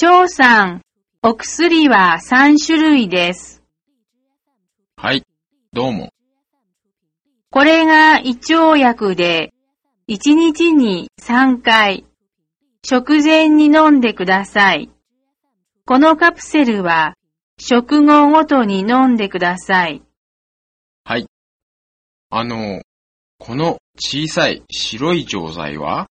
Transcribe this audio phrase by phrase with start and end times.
[0.00, 0.82] 張さん、
[1.24, 3.64] お薬は3種類です。
[4.96, 5.24] はい、
[5.72, 6.10] どうも。
[7.50, 9.52] これが胃腸薬で、
[10.08, 12.06] 1日に3回、
[12.84, 14.88] 食前に飲んでください。
[15.84, 17.14] このカプセルは、
[17.58, 20.04] 食後ごとに飲んでください。
[21.02, 21.26] はい。
[22.30, 22.82] あの、
[23.40, 26.06] この小さい白い錠剤は？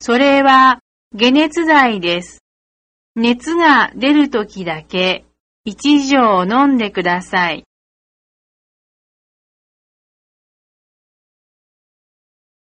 [0.00, 0.78] それは、
[1.18, 2.44] 解熱剤です。
[3.18, 5.24] 熱が出るときだけ、
[5.66, 7.64] 1錠飲んでください。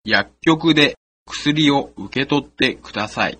[0.04, 0.95] 薬局で
[1.28, 3.38] 薬を受け取ってください。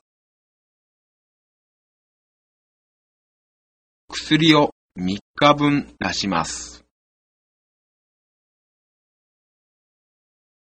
[4.10, 6.86] 薬を3日分出します。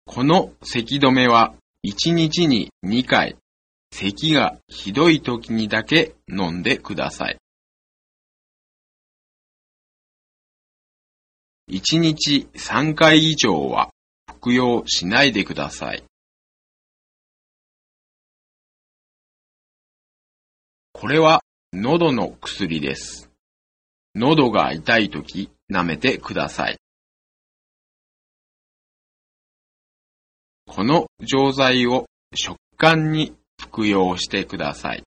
[0.05, 3.35] この咳止めは1日に2回、
[3.99, 7.37] 咳がひどい時にだけ飲んでください。
[11.71, 13.89] 1日3回以上は
[14.29, 16.03] 服用しないでください。
[20.93, 21.41] これは
[21.73, 23.31] 喉の薬です。
[24.13, 26.77] 喉が痛いとき舐めてください。
[30.67, 33.35] この錠剤を食管に
[33.77, 35.03] 服用してください。